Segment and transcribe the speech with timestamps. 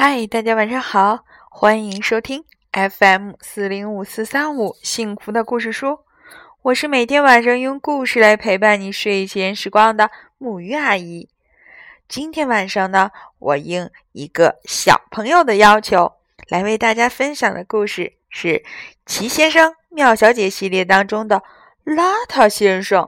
[0.00, 5.98] 嗨，大家晚上好，欢迎收听 FM 四零五四三五幸福的故事书。
[6.62, 10.08] 我是每天晚上用故事来陪伴你睡前时光的
[10.38, 11.28] 木鱼阿姨。
[12.06, 16.12] 今天晚上呢，我应一个小朋友的要求，
[16.46, 18.48] 来为大家分享的故事是
[19.04, 21.42] 《奇先生妙小姐》系列当中的
[21.92, 23.02] 《邋遢先生》。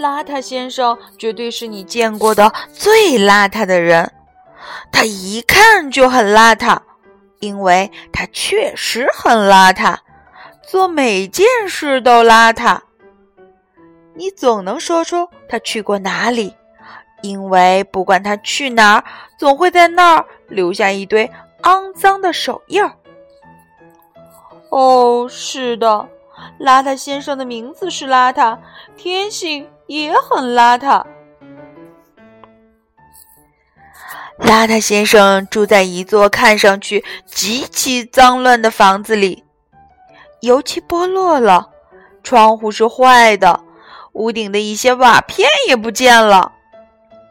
[0.00, 4.10] 邋遢先生绝对是你见过的最邋遢的人，
[4.90, 6.78] 他一看就很邋遢，
[7.40, 9.96] 因为他确实很邋遢，
[10.66, 12.78] 做每件事都邋遢。
[14.14, 16.54] 你总能说出他去过哪里，
[17.22, 19.04] 因为不管他去哪儿，
[19.38, 21.30] 总会在那儿留下一堆
[21.62, 22.90] 肮脏的手印儿。
[24.70, 26.08] 哦，是的，
[26.58, 28.58] 邋遢先生的名字是邋遢，
[28.96, 29.68] 天性。
[29.90, 31.04] 也很邋遢。
[34.38, 39.42] 邋遢先生住在一座看上去极其脏乱的房子里，
[40.42, 41.70] 油漆剥落了，
[42.22, 43.64] 窗户是坏的，
[44.12, 46.52] 屋顶的一些瓦片也不见了，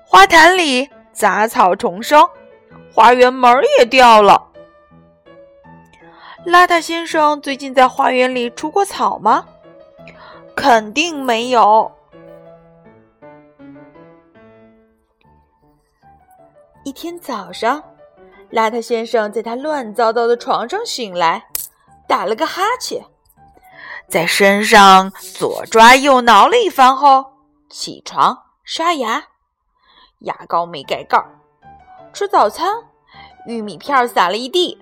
[0.05, 2.27] 花坛里杂草丛生，
[2.93, 4.47] 花园门也掉了。
[6.45, 9.45] 邋遢先生最近在花园里除过草吗？
[10.57, 11.89] 肯定没有。
[16.83, 17.83] 一天早上，
[18.51, 21.45] 邋遢先生在他乱糟糟的床上醒来，
[22.07, 23.03] 打了个哈欠，
[24.07, 27.25] 在身上左抓右挠了一番后，
[27.69, 29.21] 起床刷牙，
[30.19, 31.29] 牙膏没盖盖儿，
[32.13, 32.69] 吃早餐，
[33.45, 34.77] 玉米片撒了一地，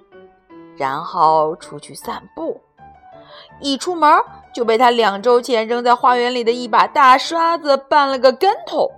[0.77, 2.61] 然后出去散步，
[3.59, 4.09] 一出门
[4.53, 8.91] 就被他两周前扔在花园里的一把大刷子绊了个跟头。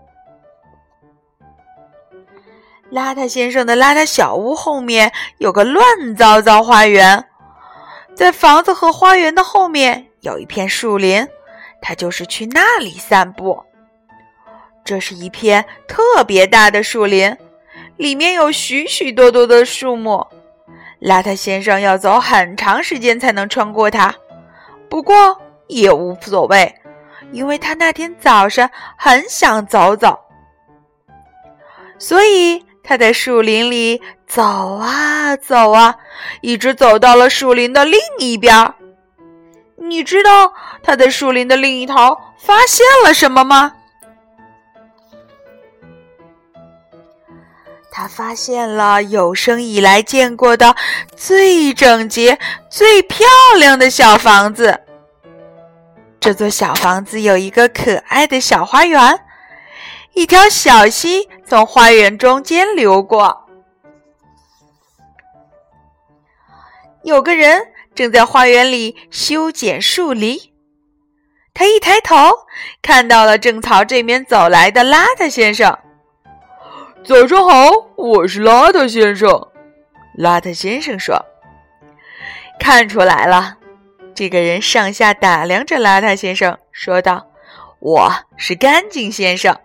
[2.92, 7.24] 邋遢先生的邋遢小屋后面有个乱糟糟花园，
[8.16, 11.28] 在房子和花园的后面有一片树林，
[11.84, 13.64] 他就是去那里散步。
[14.84, 17.38] 这是一片特别大的树林，
[17.96, 20.26] 里面有许许多多的树木，
[21.00, 24.16] 邋遢先生要走很长时间才能穿过它。
[24.90, 26.74] 不过也无所谓，
[27.32, 28.68] 因为他那天早上
[28.98, 30.20] 很想走走，
[32.00, 32.68] 所以。
[32.90, 35.98] 他在树林里走啊走啊，
[36.42, 38.74] 一直走到了树林的另一边。
[39.78, 40.52] 你知道
[40.82, 43.74] 他在树林的另一头发现了什么吗？
[47.92, 50.76] 他发现了有生以来见过的
[51.16, 52.40] 最整洁、
[52.72, 53.28] 最漂
[53.60, 54.80] 亮的小房子。
[56.20, 59.20] 这座小房子有一个可爱的小花园。
[60.16, 63.50] 一条小溪从花园中间流过，
[67.02, 70.54] 有个人正在花园里修剪树篱。
[71.52, 72.16] 他一抬头，
[72.84, 75.76] 看到了正朝这边走来的邋遢先生。
[77.04, 79.32] 早上好，我是邋遢先生。
[80.20, 81.26] 邋遢先生说
[82.62, 83.58] ：“看出来了。”
[84.14, 87.26] 这个人上下打量着邋遢先生，说道
[87.82, 89.60] ：“我是干净先生。”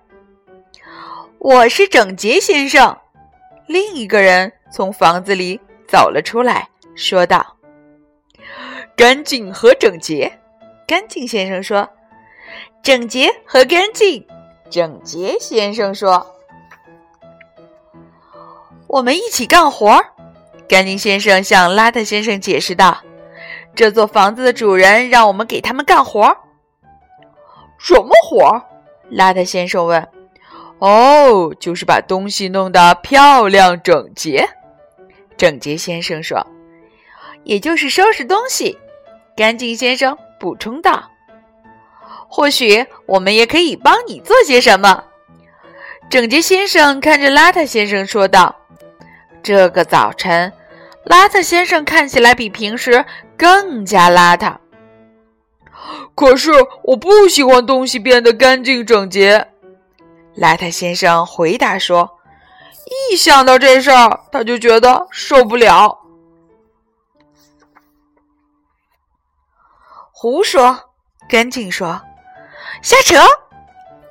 [1.45, 2.97] 我是整洁先生。
[3.67, 7.59] 另一个人从房子里走了出来，说道
[8.97, 10.39] ：“干净和整洁。”
[10.89, 11.87] 干净先生说
[12.83, 14.27] ：“整洁和干净。”
[14.71, 16.35] 整洁先生说
[18.89, 20.03] ：“我们一起干活。”
[20.67, 23.03] 干净先生向邋遢先生解释道
[23.77, 26.35] ：“这座房子的主人让我们给他们干活。”
[27.77, 28.63] 什么活？
[29.13, 30.09] 邋遢先生问。
[30.81, 34.47] 哦，就是把东西弄得漂亮整洁。
[35.37, 36.47] 整洁先生说
[37.45, 38.77] ：“也就是收拾东西。”
[39.37, 41.11] 干净先生补充道
[42.29, 45.05] ：“或许我们也可以帮你做些什么。”
[46.11, 48.55] 整洁先生看着邋遢先生说道
[49.43, 50.53] ：“这个早晨，
[51.07, 53.05] 邋遢先生看起来比平时
[53.37, 54.57] 更加邋遢。
[56.15, 56.51] 可是
[56.83, 59.49] 我不喜欢东西变得干净整洁。”
[60.37, 62.19] 邋遢先生回答说
[63.11, 66.01] ：“一想到这事儿，他就觉得受不了。”
[70.13, 70.91] 胡说！
[71.29, 72.01] 干净说
[72.83, 73.17] ：“瞎扯！”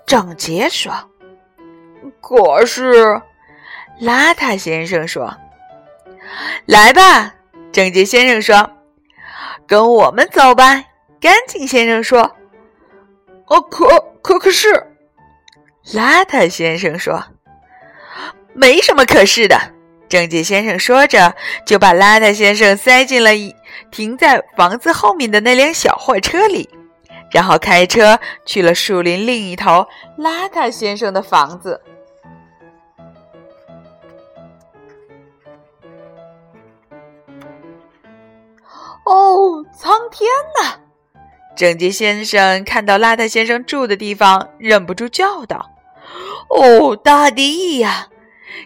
[0.05, 0.93] 整洁说
[2.21, 3.21] ：“可是……”
[4.01, 5.35] 邋遢先生说
[6.65, 7.35] ：“来吧！”
[7.71, 8.71] 整洁先生说
[9.67, 10.83] ：“跟我们走吧。”
[11.19, 12.35] 干净先生说。
[13.47, 13.87] “哦，可
[14.21, 14.87] 可可是。”
[15.91, 17.23] 邋遢先生说。
[18.53, 19.59] “没什么可是的。”
[20.09, 21.33] 整洁先生说着，
[21.65, 23.31] 就把邋遢先生塞进了
[23.89, 26.69] 停在房子后面的那辆小货车里，
[27.31, 29.87] 然后开车去了树林另一头
[30.19, 31.81] 邋遢先生的房子。
[39.05, 40.29] 哦，苍天
[40.61, 40.79] 呐！
[41.55, 45.69] 整洁先生看到邋遢先生住的地方，忍不住叫道
[46.49, 48.07] ：“哦，大地呀！”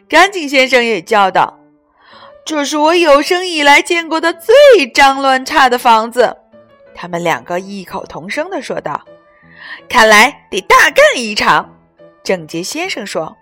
[0.08, 1.60] 干净先生也叫道
[2.46, 6.38] ：“这是我有生以来见过的最脏乱差的房子。”
[6.96, 9.02] 他们两个异口同声地说道
[9.90, 11.74] ：“看来得大干一场。”
[12.24, 13.36] 整洁先生说：“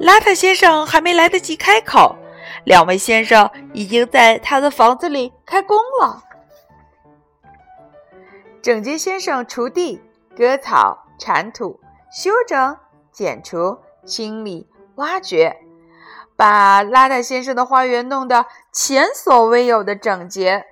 [0.00, 2.16] 邋遢先生还没来得及开口，
[2.64, 6.22] 两位先生已经在他的房子里开工了。”
[8.62, 10.02] 整洁先生锄地、
[10.36, 11.80] 割草、铲土、
[12.10, 12.76] 修整、
[13.10, 14.68] 剪除、清理。
[14.96, 15.56] 挖掘，
[16.36, 20.66] 把邋遢先生的花园弄得前所未有的整洁。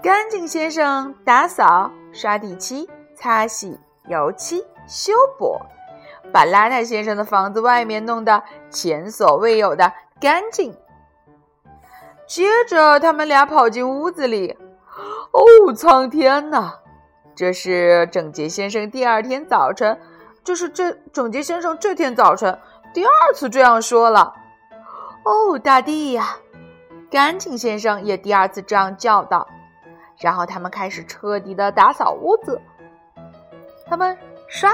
[0.00, 5.58] 干净先生打扫、刷地漆、擦洗、油漆、修补，
[6.32, 10.72] 把邋遢先生的房子外面弄得前所未有的干净。
[12.28, 14.56] 接着，他们俩跑进屋子里。
[15.32, 16.74] 哦，苍天呐！
[17.34, 19.98] 这是整洁先生第二天早晨。
[20.42, 22.58] 这是这整洁先生这天早晨
[22.94, 24.34] 第二次这样说了。
[25.24, 26.36] 哦，大地呀！
[27.10, 29.46] 干净先生也第二次这样叫道。
[30.18, 32.60] 然后他们开始彻底的打扫屋子。
[33.86, 34.16] 他们
[34.48, 34.70] 刷、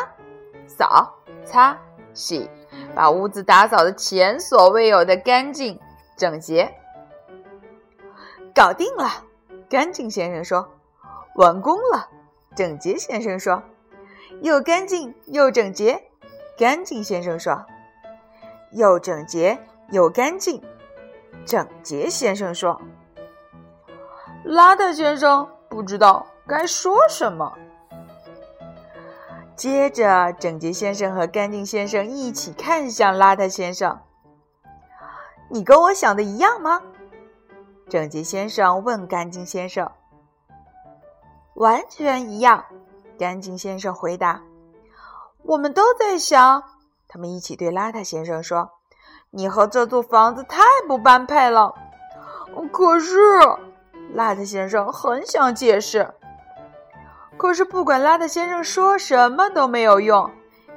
[0.67, 1.15] 扫、
[1.45, 1.77] 擦、
[2.15, 2.51] 洗，
[2.95, 5.79] 把屋子打扫的前所未有的干净
[6.17, 6.73] 整洁。
[8.55, 9.09] 搞定了，
[9.69, 10.69] 干净先生说。
[11.37, 12.09] 完工了，
[12.55, 13.63] 整洁先生说。
[14.41, 16.03] 又干净又整洁，
[16.59, 17.65] 干净先生说
[18.73, 19.59] ：“又整洁
[19.91, 20.63] 又干净。”
[21.45, 22.81] 整洁先生说
[24.45, 27.53] ：“邋遢先生不知道该说什么。”
[29.57, 34.01] 接着，整洁先生和干净先生一起看向邋遢先生
[35.49, 36.83] ：“你跟我想的一样吗？”
[37.89, 39.91] 整洁先生问干净先生
[41.55, 42.65] ：“完全一样。”
[43.17, 44.43] 干净先生回答
[45.45, 46.63] ：“我们都在想。”
[47.07, 48.71] 他们一起对邋遢先生说
[49.31, 51.73] ：“你和这座房子太不般配了。”
[52.73, 53.19] 可是，
[54.15, 56.13] 邋遢先生很想解释，
[57.37, 60.29] 可是不管邋遢先生说什么都没有用。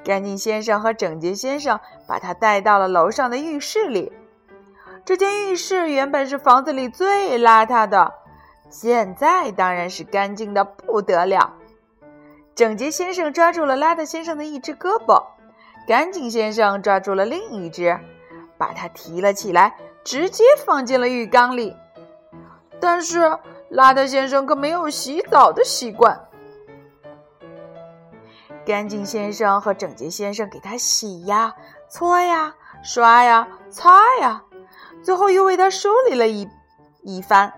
[0.04, 4.14] 干净先生和整洁先生把他带到了楼上的浴室里。
[5.10, 8.14] 这间浴室原本是房子里最邋遢的，
[8.70, 11.56] 现在当然是干净的不得了。
[12.54, 15.26] 整洁先生抓住了邋遢先生的一只胳膊，
[15.88, 18.00] 干净先生抓住了另一只，
[18.56, 21.76] 把它提了起来，直接放进了浴缸里。
[22.80, 23.22] 但是
[23.72, 26.28] 邋遢先生可没有洗澡的习惯，
[28.64, 31.56] 干净先生和整洁先生给他洗呀、
[31.90, 32.54] 搓呀、
[32.84, 34.44] 刷呀、擦呀，
[35.04, 36.48] 最后又为他梳理了一
[37.02, 37.54] 一番，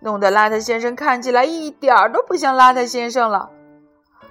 [0.00, 3.50] 弄得邋遢先生看起来一点儿都不像邋遢先生了。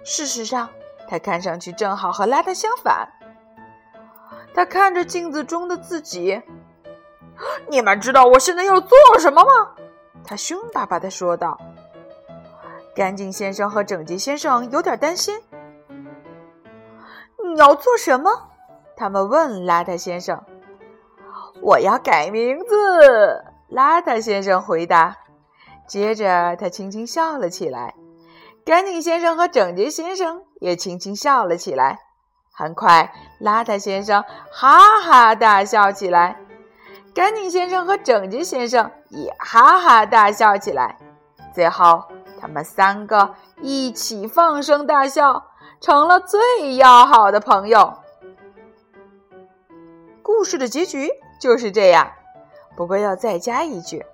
[0.03, 0.69] 事实上，
[1.07, 3.09] 他看上去正好和邋遢相反。
[4.53, 6.41] 他看着镜子中的自己，
[7.67, 9.71] 你们知道我现在要做什么吗？
[10.23, 11.59] 他凶巴巴地说道。
[12.95, 15.41] 干净先生和整洁先生有点担心。
[17.43, 18.29] 你要做什么？
[18.95, 20.43] 他们问邋遢先生。
[21.63, 23.45] 我要改名字。
[23.71, 25.17] 邋遢先生回答。
[25.87, 27.95] 接着，他轻轻笑了起来。
[28.65, 31.99] 干净先生和整洁先生也轻轻笑了起来。
[32.53, 36.37] 很快，邋遢先生哈哈大笑起来，
[37.15, 40.97] 干净先生和整洁先生也哈哈大笑起来。
[41.53, 42.03] 最后，
[42.39, 45.45] 他们三个一起放声大笑，
[45.81, 47.93] 成了最要好的朋友。
[50.21, 51.09] 故事的结局
[51.43, 52.09] 就是这样。
[52.73, 54.05] 不过要再加一句：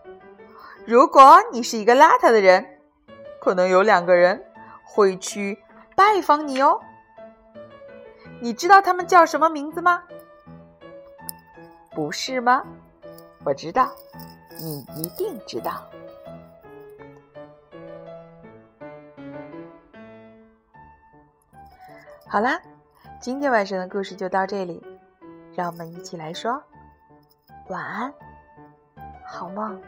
[0.88, 2.66] 如果你是一个邋遢的人。
[3.42, 4.44] 可能有两个人
[4.84, 5.64] 会去
[5.96, 6.82] 拜访你哦。
[8.42, 10.04] 你知道他们叫什么名字吗？
[11.92, 12.62] 不是吗？
[13.46, 13.90] 我知道，
[14.60, 15.90] 你一定知道。
[22.28, 22.62] 好啦，
[23.22, 24.84] 今天晚上的故事就到这里，
[25.56, 26.62] 让我们一起来说
[27.70, 28.12] 晚安，
[29.24, 29.80] 好梦。